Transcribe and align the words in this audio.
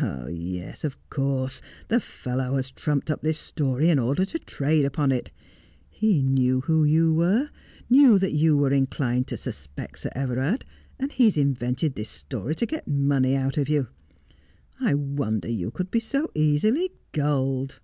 'Yes, 0.30 0.82
of 0.82 0.96
course, 1.10 1.60
the 1.88 2.00
fellow 2.00 2.56
has 2.56 2.70
trumped 2.72 3.10
up 3.10 3.20
this 3.20 3.38
story 3.38 3.90
in 3.90 3.98
order 3.98 4.24
to 4.24 4.38
trade 4.38 4.86
upon 4.86 5.12
it. 5.12 5.30
He 5.90 6.22
knew 6.22 6.62
who 6.62 6.84
you 6.84 7.12
were— 7.12 7.50
knew 7.90 8.18
that 8.18 8.32
you 8.32 8.56
were 8.56 8.72
inclined 8.72 9.26
to 9.26 9.36
suspect 9.36 9.98
Sir 9.98 10.10
Everard, 10.14 10.64
aud 11.02 11.12
he 11.12 11.26
has 11.26 11.36
invented 11.36 11.96
this 11.96 12.08
story 12.08 12.54
to 12.54 12.64
get 12.64 12.88
money 12.88 13.36
out 13.36 13.58
of 13.58 13.68
you. 13.68 13.88
I 14.80 14.94
wonder 14.94 15.50
you 15.50 15.70
could 15.70 15.90
be 15.90 16.00
so 16.00 16.30
easily 16.34 16.92
gulled.' 17.12 17.78